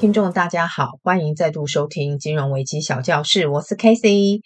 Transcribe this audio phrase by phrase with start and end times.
[0.00, 4.42] 听众大家好，欢迎再度收听金融危机小教室，我是 Casey。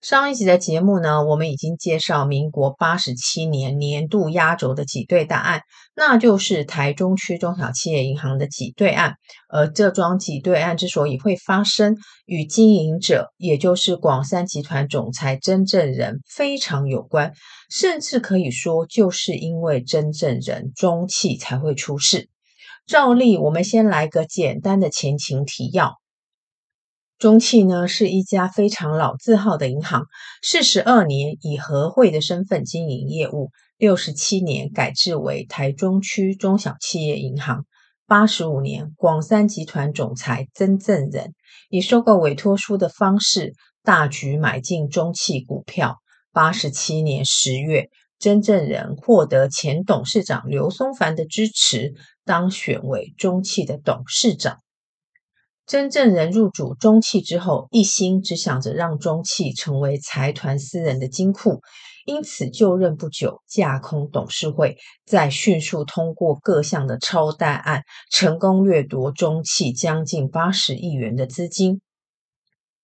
[0.00, 5.60] 上一集的节目呢，我们已经介绍民国八十七年年度压轴的挤兑大案，
[5.94, 9.14] 那就是台中区中小企业银行的挤兑案。
[9.48, 11.96] 而这桩挤兑案之所以会发生，
[12.26, 17.32] 与经营者，也就是广三集团总裁曾正人非常有关，
[17.70, 22.28] 甚至可以说，就是因为曾正人中气才会出事。
[22.86, 26.00] 照例，我们先来个简单的前情提要。
[27.18, 30.06] 中企呢是一家非常老字号的银行，
[30.42, 37.64] 四十二年以合会的身份经营业务，六十七年改制为台中区中小企业银行，
[38.08, 41.32] 八十五年广三集团总裁曾正仁
[41.70, 45.98] 以收购委托书的方式大举买进中企股票，
[46.32, 47.88] 八十七年十月，
[48.22, 51.92] 真正人获得前董事长刘松凡的支持，
[52.24, 54.60] 当选为中汽的董事长。
[55.66, 61.62] 真正人入主中汽之后，一心只想着让中汽成为财团私人的金库，
[62.06, 71.80] 因此就任不久，架空董事会，再迅速通过各项的超贷案，成功掠夺中汽将近八十亿元的资金。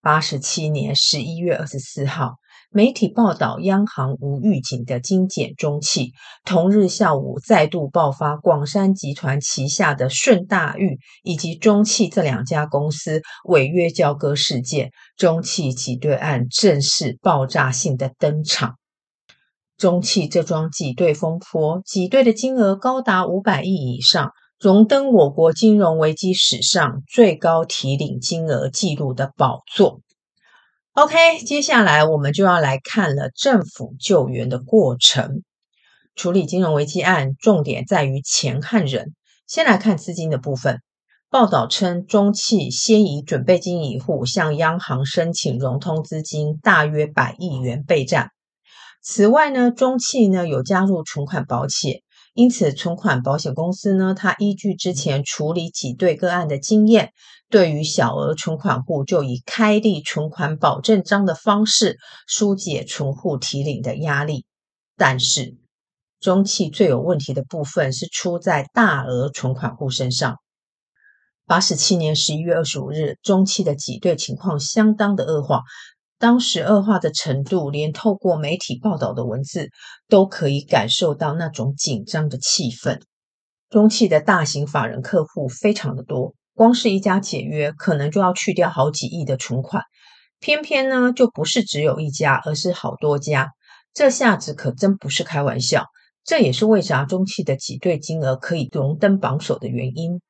[0.01, 2.39] 八十七年十一月二十四号。
[2.71, 6.13] 媒体报道，央行无预警的精简中企。
[6.45, 18.75] 同日下午，再度爆发广山集团旗下的顺大裕以及中汽这两家公司违约交割事件，中汽挤兑案正式爆炸性的登场。
[19.79, 30.01] 中汽这桩挤兑风波，挤兑的金额高达五百亿以上，荣登我国金融危机史上最高提领金额纪录的宝座。
[31.01, 35.45] OK，接下来我们就要来看了政府救援的过程。
[36.17, 39.15] 处理金融危机案，重点在于钱和人。
[39.47, 40.81] 先来看资金的部分。
[41.31, 48.33] 报道称，中企先以准备金一户向央行申请融通资金，大约百亿元备战。
[49.01, 52.01] 此外呢，中企呢有加入存款保险。
[52.35, 57.13] 因此，存款保险公司呢，它依据之前处理挤兑个案的经验，
[57.51, 64.45] 对于小额存款户就以开立存款保证章的方式疏解存户提领的压力。
[64.97, 65.57] 但是，
[66.21, 70.37] 中企最有问题的部分是出在大额存款户身上。
[71.47, 75.63] 八十七年十一月二十五日，中企的挤兑情况相当的恶化。
[76.19, 79.71] 当时恶化的程度，连透过媒体报道的文字
[80.09, 83.01] 都可以感受到那种紧张的气氛。
[83.71, 89.85] 中企的大型法人客户非常的多，光是一家解约，可能就要去掉好几亿的存款。
[90.41, 93.53] 偏偏呢，就不是只有一家，而是好多家。
[93.95, 95.85] 这下子可真不是开玩笑。
[96.25, 100.21] 这也是为啥中企的挤兑金额可以荣登榜首的原因。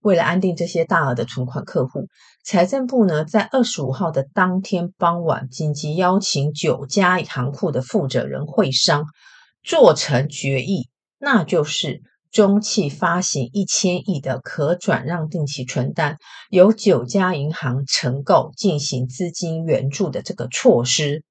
[0.00, 2.06] 为了安定这些大额的存款客户，
[2.44, 9.06] 财政部呢在二十五号的当天傍晚，紧急邀请九家行库的负责人会商，
[9.64, 16.18] 做成决议，那就是中企发行一千亿的可转让定期存单，
[16.50, 21.24] 由九家银行承购进行资金援助的这个措施。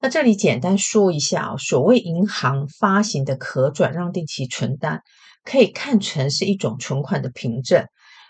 [0.00, 5.02] 那这里简单说一下啊，所谓银行发行的可转让定期存单。
[5.44, 7.86] 可以看成是一种存款的凭证。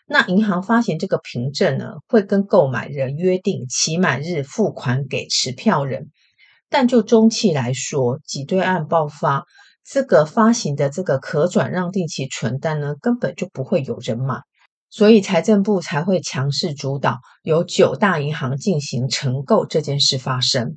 [0.07, 6.11] 那银行发行这个凭证呢，会跟购买人约定期满日付款给持票人。
[6.69, 9.47] 但就中期来说，挤兑案爆发，
[9.89, 14.43] 这个发行的这个可转让定期存单呢，根本就不会有人买，
[14.91, 20.77] 所以财政部才会强势主导，由九大银行进行承购这件事发生。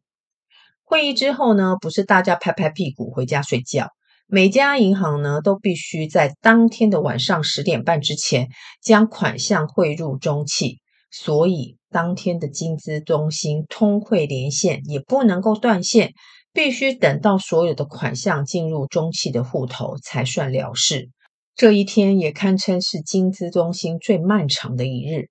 [0.83, 3.87] 会议之后呢，不是大家拍拍屁股回家睡觉。
[4.27, 8.47] 每家银行呢，都必须在当天的晚上十点半之前
[8.83, 16.13] 将款项汇入中企，所以当天的金资中心通汇连线也不能够断线，
[16.59, 21.09] 必须等到所有的款项进入中企的户头才算了事。
[21.56, 25.29] 这一天也堪称是金资中心最漫长的一日。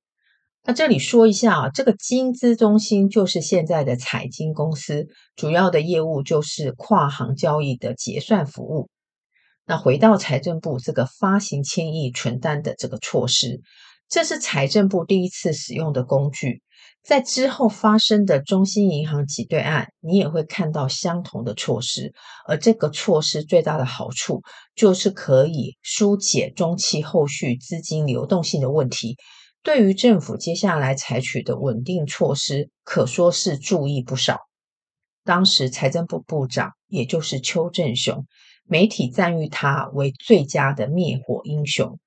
[0.64, 8.88] 那这里说一下啊，这个金资中心就是现在的彩金公司，主要的业务就是跨行交易的结算服务。
[9.66, 13.60] 那回到财政部这个发行千亿存单的这个措施，
[14.08, 16.62] 这是财政部第一次使用的工具。
[17.02, 22.12] 在之后发生的中信银行挤兑案，你也会看到相同的措施。
[22.46, 24.42] 而这个措施最大的好处，
[24.74, 29.16] 就是可以疏解中期后续资金流动性的问题。
[29.62, 34.40] 对于政府接下来采取的稳定措施，可说是注意不少。
[35.24, 38.26] 当时财政部部长也就是邱正雄，
[38.64, 41.98] 媒体赞誉他为最佳的灭火英雄。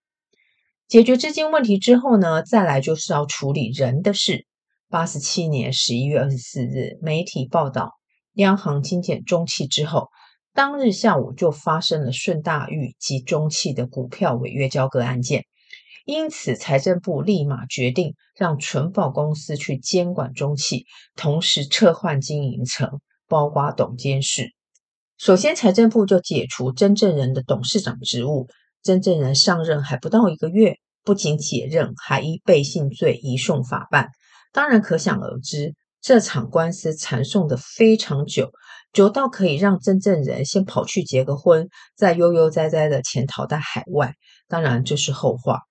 [0.87, 4.45] 解决资金问题之后呢，再来就是要处理人的事。
[4.91, 7.93] 八十七年十一月二十四日，媒体报道，
[8.33, 10.09] 央行精简中企之后，
[10.53, 15.45] 当日下午就发生了顺大裕及中企的股票违约交割案件。
[16.03, 20.85] 因此，财政部立马决定让存保公司去监管中企，
[21.15, 22.99] 同时撤换经营层，
[23.29, 24.49] 包括董监事。
[25.17, 28.49] 首先，财政部就解除曾正仁的董事长职务。
[28.83, 34.09] 曾正仁上任还不到一个月，不仅解任，还依背信罪移送法办。
[34.51, 38.51] 当然，可想而知，这场官司缠讼的非常久，
[38.91, 44.15] 久到可以让真正人先跑去结个婚，再悠悠哉哉的潜逃到海外。
[44.47, 45.61] 当然，这是后话。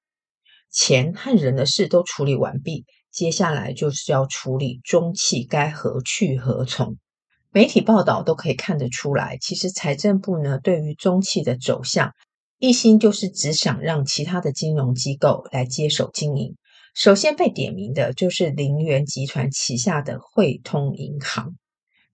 [0.72, 6.96] 钱和人的事都处理完毕，接下来就是要处理中企该何去何从。
[7.52, 12.12] 媒体报道都可以看得出来，其实财政部呢，对于中企的走向，
[12.58, 16.54] 一心就是只想让其他的金融机构来接手经营。
[16.94, 21.56] 首先被点名的就是林园集团旗下的汇通银行。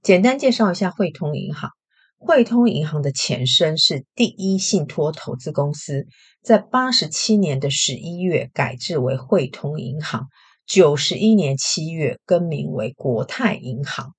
[0.02, 1.70] 简单介绍一下汇通银行。
[2.18, 6.06] 汇通银行的前身是第一信托投资公司，
[6.42, 10.28] 在八十七年的十一月改制为汇通银行，
[10.66, 14.14] 九十一年七月更名为国泰银行。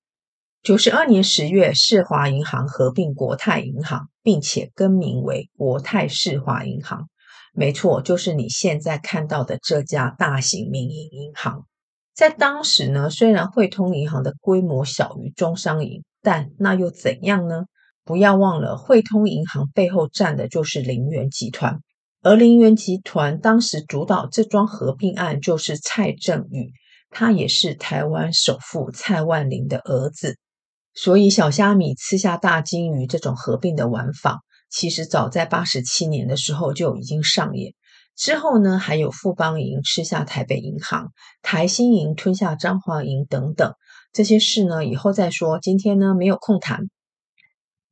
[0.62, 7.08] 九十二年十月，世华银行合并国泰银行，并且更名为国泰世华银行。
[7.58, 11.66] 没错，就是你现在看到的这家大型民营银行。
[12.14, 17.64] 在当时呢，虽然汇通银行的规模小于中商银，但那又怎样呢？
[18.04, 21.80] 不要忘了，汇通银行背后站的就是林园集团，
[22.22, 26.70] 而林园集团当时主导这桩合并案就是蔡正宇，
[27.10, 30.38] 他也是台湾首富蔡万林的儿子。
[30.94, 37.74] 所以，小虾米吃下大鲸鱼这种合并的玩法，其实早在八十七年的时候就已经上演。
[38.16, 43.74] 之后呢，还有富邦银吃下台北银行，台新银吞下彰化银等等
[44.12, 45.60] 这些事呢，以后再说。
[45.60, 46.80] 今天呢，没有空谈。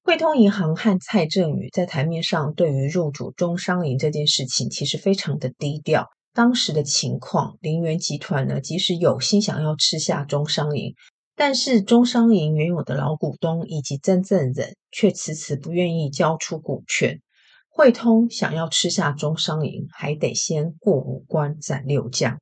[0.03, 6.09] 汇通银行和蔡正宇在台面上对于入主中商银这件事情，其实非常的低调。
[6.33, 10.95] 当时的情况，林园集团呢，即使有心想要吃下中商银。
[11.39, 17.21] 但是中商银原有的老股东以及真正人却迟迟不愿意交出股权，
[17.69, 22.39] 汇通想要吃下中商银，还得先过五关斩六将。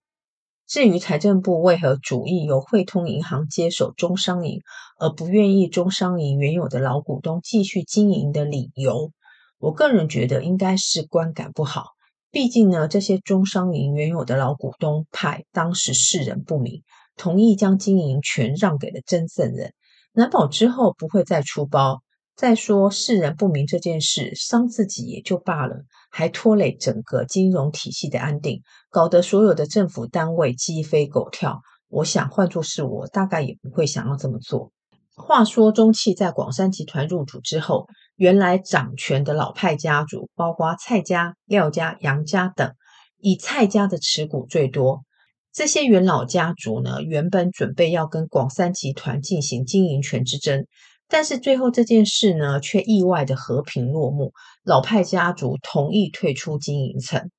[0.66, 4.60] 至于财政部为何主意由汇通银行接手中商银，
[4.98, 9.10] 而不愿意中商银原有的老股东继续经营的理由，
[9.58, 11.88] 我个人觉得应该是观感不好。
[12.30, 16.82] 毕竟呢，这些中商银原有的老股东派当时世人不明。
[17.16, 19.72] 同意将经营权让给了曾正人，
[20.12, 22.02] 难保之后不会再出包。
[22.36, 31.60] 再说世人不明这件事，伤自己也就罢了，还拖累整个金融体系的安定，搞得所有的政府单位鸡飞狗跳。
[31.88, 34.72] 我想换作是我，大概也不会想要这么做。
[35.14, 42.74] 话说中汽在广山集团入主之后，原来掌权的老派家族，包括蔡家、廖家、杨家等，
[43.18, 45.04] 以蔡家的持股最多。
[45.54, 50.66] 这些元老家族呢，原本准备要跟广三集团进行经营权之争，
[51.06, 54.32] 但是最后这件事呢，却意外的和平落幕。
[54.64, 57.30] 老派家族同意退出经营层。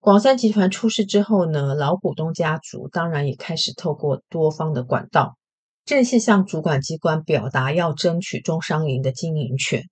[0.00, 5.36] 广三集团出事之后呢，老股东家族当然也开始透过多方的管道，
[5.84, 9.84] 正式向主管机关表达要争取中商银的经营权。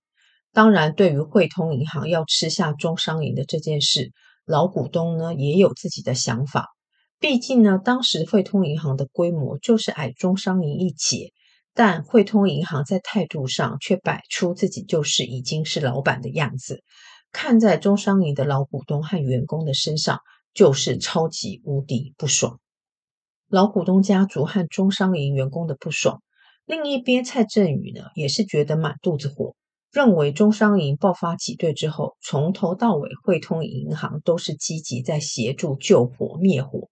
[0.52, 4.11] 当然，对于汇通银行要吃下中商银的这件事，
[4.45, 6.66] 老股东呢也有自己的想法。
[7.23, 11.33] 毕竟呢，当时汇通银行的规模就是矮中商银一截，
[11.73, 16.83] 但汇通银行在态度上却摆出自己就是已经是老板的样子，
[17.31, 20.19] 看在中商银的老股东和员工的身上，
[20.52, 22.59] 就是超级无敌不爽。
[23.49, 26.21] 老股东家族和中商银员工的不爽，
[26.67, 29.55] 另一边蔡正宇呢也是觉得满肚子火，
[29.93, 36.88] 认为中商银爆发挤兑之后，从头到尾汇通银行都是积极在协助救火灭火。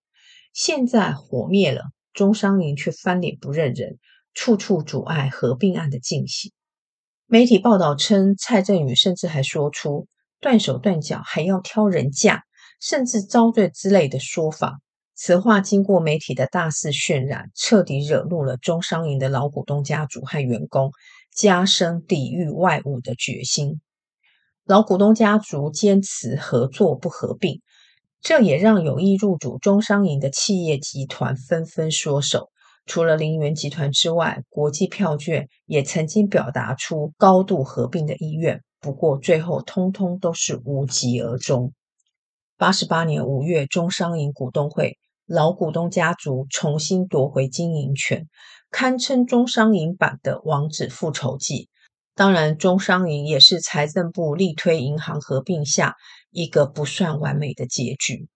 [0.53, 3.99] 现在火灭了，中商银却翻脸不认人，
[4.35, 6.53] 处处阻碍合并案的进行。
[7.27, 10.09] 媒体报道称，蔡正宇甚至还说出
[10.41, 12.43] 断手断脚还要挑人嫁，
[12.81, 14.81] 甚至遭罪之类的说法。
[15.15, 20.91] 此话经过媒体的大肆渲染，彻底惹怒了中商银的老股东家族和员工，
[21.33, 23.81] 加深抵御外侮的决心。
[24.65, 27.61] 老股东家族坚持合作不合并。
[28.23, 32.51] 这也让有意入主中商银的企业集团纷纷缩手。
[32.87, 41.73] 除了林园集团之外，国际票券也曾经表达出高度合并的意愿，不过最后通通都是无疾而终。
[42.57, 48.29] 八十八年五月，中商银股东会老股东家族重新夺回经营权，
[48.71, 51.69] 堪称中商银版的王子复仇记。
[52.17, 55.95] 当然，中商银也是财政部力推银行合并下
[56.31, 58.29] 一个不算完美的结局。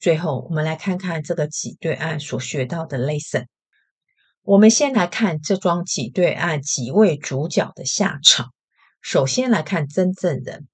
[0.00, 3.46] 最后，我们来看看这个挤兑案所学到的 lesson。
[4.42, 8.52] 我们先来看这桩挤兑案几位主角的下场。
[9.00, 10.66] 首先来看真正人。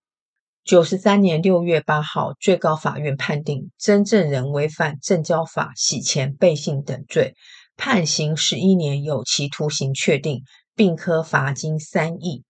[0.65, 7.35] 九十三年六月八号，最高法院判定曾正人违反证交法洗钱、背信等罪，
[7.77, 10.43] 判刑十一年有期徒刑确定，
[10.75, 12.45] 并科罚金三亿。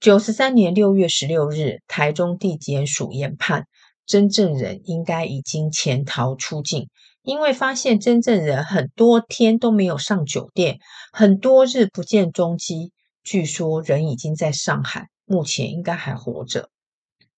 [0.00, 3.66] 九十三年六月十六日，台中地检署研判。
[4.06, 6.88] 真正人应该已经潜逃出境，
[7.22, 10.78] 因为发现真正人很多天都没有上酒店，
[11.12, 12.92] 很多日不见踪迹。
[13.24, 16.70] 据说人已经在上海，目前应该还活着。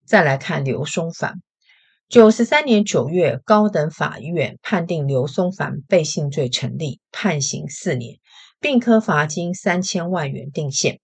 [0.06, 1.40] 再来看刘松凡，
[2.10, 8.18] 九十三年九月，高等法院判定刘松凡背信罪成立，判刑四年，
[8.60, 10.98] 并科罚金三千万元定谳。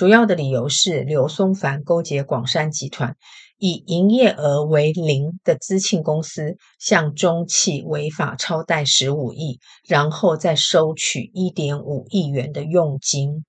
[0.00, 3.18] 主要的理由是刘松凡勾结广山集团。
[3.58, 13.44] 以营业额为零的资庆公司向中企违法超贷十五亿，然后再收取一点五亿元的佣金。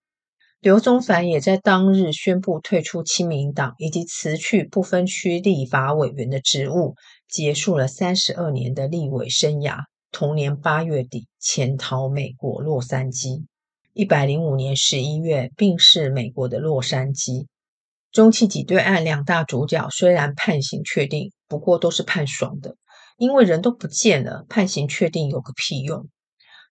[0.59, 6.95] 刘松凡也在当日宣布退出亲民党，以及辞去不分区立法委员的职务，
[7.29, 9.77] 结束了三十二年的立委生涯。
[10.11, 13.45] 同年八月底，潜逃美国洛杉矶。
[13.93, 17.47] 一百零五年十一月，病逝美国的洛杉矶。
[18.13, 22.77] 中企挤兑案两大主角虽然判刑确定，不过都是判爽的，
[23.17, 26.07] 因为人都不见了，判刑确定有个屁用。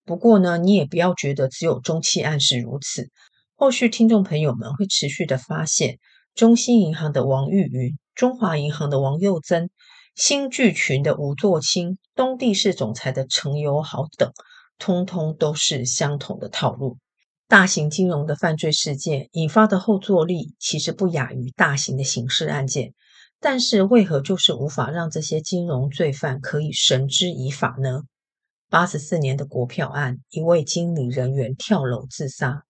[0.06, 3.10] 不过呢，你也不要觉得只有中企案是如此，
[3.54, 5.98] 后续听众朋友们会持续的发现，
[6.34, 9.68] 中兴银行的王玉云、中华银行的王又增、
[10.14, 14.32] 新巨群的吴作清、东帝士总裁的陈友豪等，
[14.78, 16.96] 通通都是相同的套路。
[17.50, 22.94] 大型金融的犯罪事件引发的后坐力，其实不亚于大型的刑事案件，
[23.40, 28.02] 但是为何就是无法让这些金融罪犯可以绳之以法呢？
[28.68, 32.60] 八十四年的国票案，一位经理人员跳楼自杀；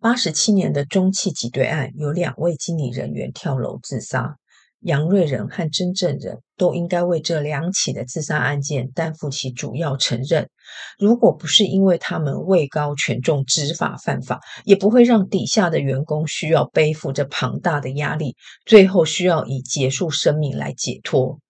[0.00, 4.38] 八十七年的中汽挤兑案，有两位经理人员跳楼自杀。
[4.86, 10.48] 杨瑞仁和曾正人都应该为这两起的自杀案件担负起主要承认。
[10.96, 21.40] 如果不是因为他们位高权重执法犯法，也不会让底下的员工需要背负着庞大的压力，最后需要以结束生命来解脱。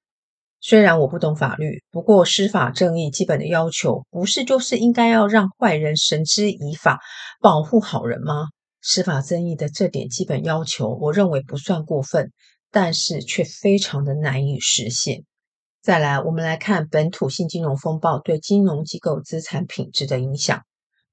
[0.62, 7.00] 虽然我不懂法律，不过司法正义基本的要求，不是就是应该要让坏人绳之以法，
[7.42, 8.46] 保护好人吗？
[8.80, 12.32] 司法正义的这点基本要求，我认为不算过分。
[12.76, 15.24] 但是却非常的难以实现。
[15.80, 20.60] 再来，我们来看本土性金融风暴对金融机构资产品质的影响。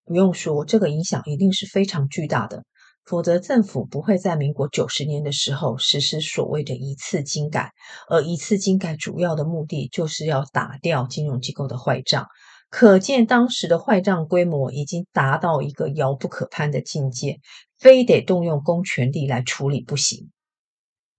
[0.03, 2.65] 不用说，这个影响一定是非常巨大的，
[3.05, 7.71] 否则政府不会在民国九十年的时候实施所谓的一次金改。
[8.09, 12.27] 而一次金改主要的目的就是要打掉金融机构的坏账。
[12.69, 17.39] 可见当时的坏账规模已经达到一个遥不可攀的境界，
[17.79, 20.29] 非得动用公权力来处理不行。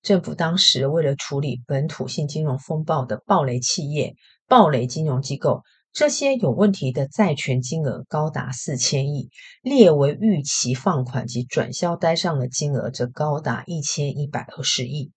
[0.04, 4.14] 政府当时为了处理本土性金融风暴的暴雷企业、
[4.46, 5.62] 暴雷金融机构，
[5.94, 9.30] 这些有问题的债权金额高达四千亿，
[9.62, 15.10] 列为预期放款及转销单上的金额则高达一千一百二十亿。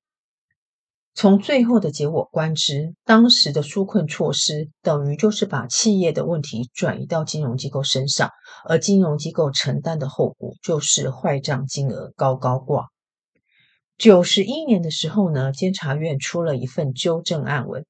[1.14, 8.30] 从最后的结果观之，当时的纾困措施等于就是把企业的问题转移到金融机构身上，
[8.64, 12.88] 而金融机构承担的后果就是坏账金额高高挂。
[13.98, 17.84] 九十一年的时候呢，监察院出了一份纠正案文，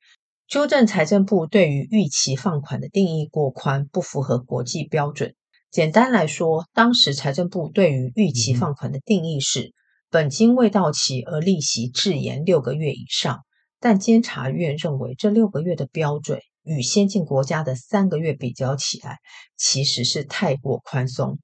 [0.47, 5.35] 纠正财政部对于逾期放款的定义过宽，不符合国际标准。
[5.69, 9.73] 简单来说，当时财政部对于逾期放款的定义是
[10.09, 13.41] 本金未到期而利息滞延六个月以上，
[13.81, 19.17] 但监察院认为这六个月的标准与先进国家的三个月比较起来，
[19.57, 21.37] 其实是太过宽松。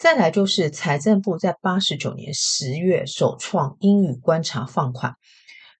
[0.00, 5.16] 再来就是财政部在八十九年十月首创英语观察放款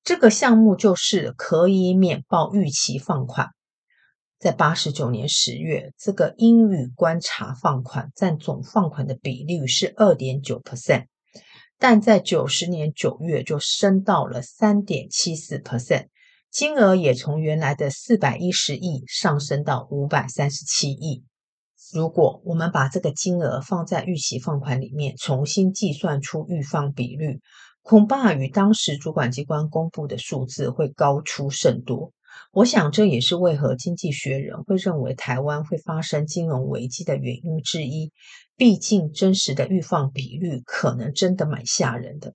[0.05, 3.49] 这个项目，就是可以免报预期放款。
[4.39, 11.07] 在八十九年十月，这个英语观察放款占总放款的比率是二点九 percent，
[11.79, 16.09] 但在九十年九月就升到了三点七四 percent，
[16.51, 21.25] 金额也从原来的四百一十亿上升到五百三十七亿。
[21.93, 27.41] 如果我们把这个金额放在预期放款里面，重新计算出预放比率，
[27.83, 32.13] 恐怕与当时主管机关公布的数字会高出甚多。
[32.53, 38.13] 我想这也是为何《经济学人》会认为台湾会发生金融危机的原因之一。
[38.57, 42.35] 毕竟真实的预放比率可能真的蛮吓人的。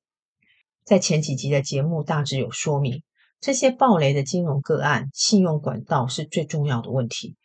[0.83, 3.03] 在前几集的节目大致有说明，
[3.39, 7.35] 这些暴雷的金融个案，信用管道是最重要的问题。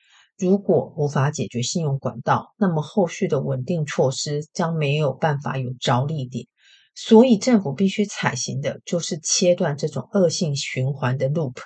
[0.41, 6.47] 如果无法解决信用管道，那么后续的稳定措施将没有办法有着力点。
[6.95, 11.57] 所以政府必须采行的就是切断这种恶性循环的 loop。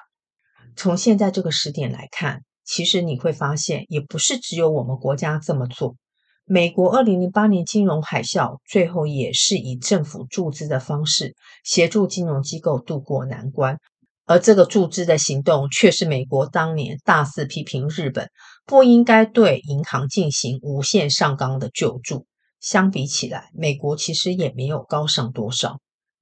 [0.76, 5.96] 从现在这个时点来看，其实你会发现，也不是只有我们国家这么做。
[6.44, 13.78] 美国二零零八年金融海啸，最后也是以政府注资的方式协助金融机构渡过难关，
[14.26, 18.28] 而这个注资的行动，却是美国当年大肆批评日本
[18.66, 22.26] 不应该对银行进行无限上纲的救助。
[22.60, 25.80] 相比起来，美国其实也没有高尚多少，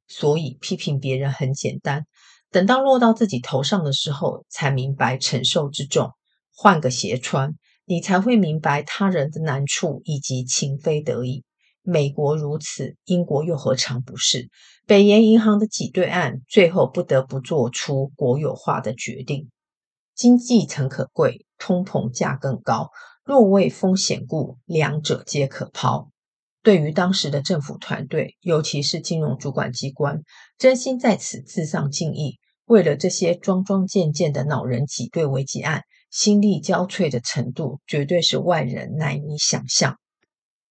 [0.09, 2.07] 所以批评别人很简单。
[2.51, 6.11] 等到落到自己头上的时候，才明白承受之重。
[6.55, 11.45] 换个鞋穿，你才会明白他人的难处以及情非得已。
[11.81, 14.51] 美国如此，英国又何尝不是？
[14.87, 19.49] 北岩银行的挤兑案，最后不得不做出国有化的决定。
[20.15, 22.91] 经济诚可贵，通膨价更高。
[23.25, 26.09] 若为风险故，两者皆可抛。
[26.61, 30.23] 对于当时的政府团队，尤其是金融主管机关，
[30.59, 32.41] 真心在此致上敬意。
[32.65, 39.99] 为了这些桩桩件件的恼人挤兑危机案，心力交瘁的程度绝对是外人难以想象。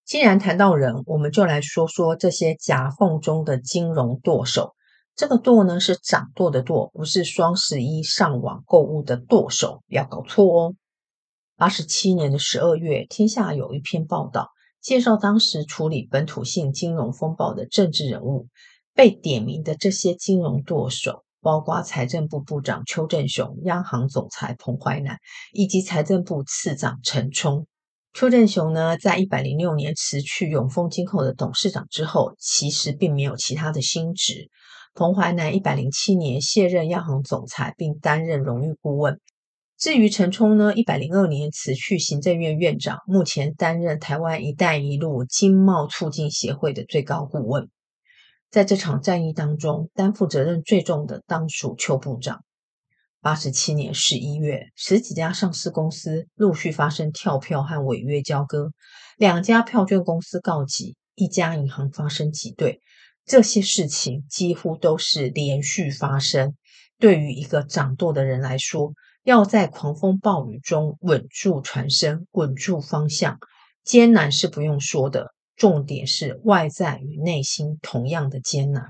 [0.06, 4.74] 既然谈到人，我们就来说说这些夹缝中的金融舵手。
[5.16, 10.76] 这个“舵”呢，是掌舵的“舵”，不是双十一上网购物的剁手，不要搞错哦。
[11.62, 14.50] 八十七年的十二月，天下有一篇报道，
[14.82, 18.48] 介绍当时处理本土性金融风暴的政治人物，
[18.96, 21.24] 被点名的这些金融舵手。
[21.40, 25.20] 包括财政部部长邱正雄、央行总裁彭淮南
[25.54, 27.68] 以及财政部次长陈冲。
[28.12, 34.50] 邱正雄呢，在一百零六年辞去永丰金控的董事长之后，其实并没有其他的新职。
[34.96, 39.20] 彭淮南一百零七年卸任央行总裁，并担任荣誉顾问。
[39.82, 47.68] 至于陈冲呢，一百零二年辞去行政院院长，目前担任台湾“一带一路”经贸促进协会的最高顾问。
[48.52, 52.44] 在这场战役当中，担负责任最重的当属邱部长。
[53.22, 58.70] 八十七年十一月，十几家上市公司陆续发生跳票和违约交割，
[59.18, 62.82] 两家票券公司告急，一家银行发生挤兑，
[63.26, 66.54] 这些事情几乎都是连续发生。
[67.00, 73.38] 对于一个掌舵的人来说，要在狂风暴雨中稳住船身、稳住方向，
[73.84, 75.34] 艰难是不用说的。
[75.56, 78.84] 重点是外在与内心同样的艰难。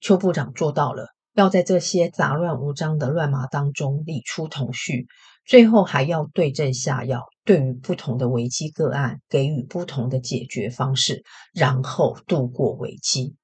[0.00, 5.06] 邱部长做到了，要在这些杂乱无章的乱麻当中理出头绪，
[5.44, 13.36] 最后还要对症下药，对于不同的危机个案给予不同的解决方式，然后度过危机。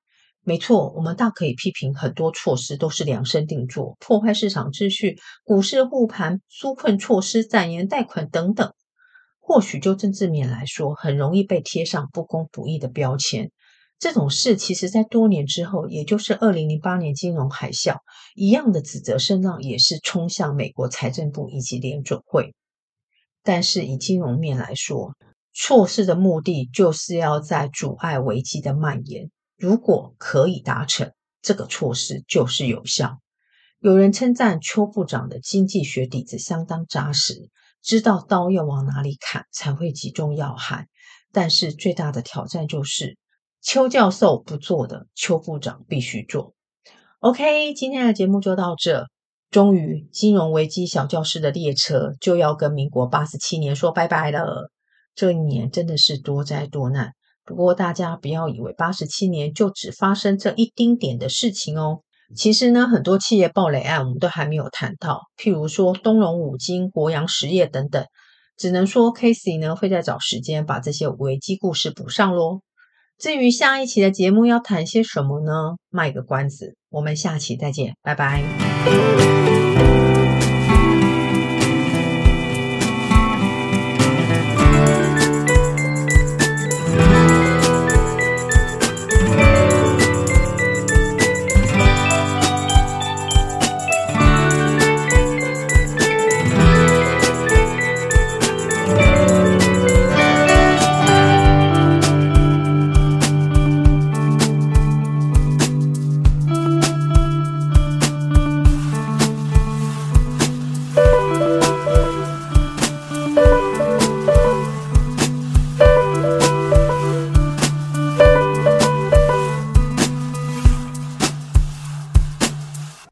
[0.48, 8.72] 没错，我们大可以批评很多措施都是量身定做，破坏市场秩序、股市护盘、纾困措施、展延贷款等等。
[9.40, 13.50] 或许就政治面来说，很容易被贴上不公不义的标签。
[13.98, 17.96] 这种事其实，在多年之后，也就是二零零八年金融海啸，
[18.36, 22.54] 一样的指责声浪也是冲向美国财政部以及联准会。
[23.42, 25.16] 但是以金融面来说，
[25.52, 29.28] 措施的目的就是要在阻碍危机的蔓延。
[29.56, 33.18] 如果可以达成，这个措施就是有效。
[33.78, 37.50] 有人称赞邱部长的经济学底子相当扎实。
[37.82, 40.88] 知道刀要往哪里砍才会击中要害，
[41.32, 43.16] 但是最大的挑战就是
[43.62, 46.54] 邱教授不做的，邱部长必须做。
[47.20, 49.06] OK，今天的节目就到这。
[49.50, 54.72] 终于，金融危机小教室的列车就要跟民国八十七年说拜拜了。
[55.14, 57.12] 这一年真的是多灾多难，
[57.46, 62.00] 不过大家不要以为八十七年就只发生这一丁点的事情哦。
[62.34, 68.04] 其实呢，很多企业暴雷案我们都还没有谈到，譬如说东隆五金、国阳实业等等。
[68.58, 72.62] 只能说 Casey 呢会再找时间把这些危机故事补上喽。
[73.18, 75.76] 至于下一期的节目要谈些什么呢？
[75.90, 78.42] 卖个关子，我们下期再见，拜拜。